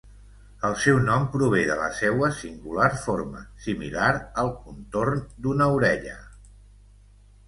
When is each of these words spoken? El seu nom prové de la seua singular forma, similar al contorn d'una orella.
El 0.67 0.71
seu 0.83 0.95
nom 1.07 1.25
prové 1.33 1.59
de 1.65 1.73
la 1.81 1.89
seua 1.97 2.29
singular 2.37 2.87
forma, 3.01 3.43
similar 3.65 4.07
al 4.45 4.49
contorn 4.63 5.21
d'una 5.45 5.69
orella. 5.77 6.17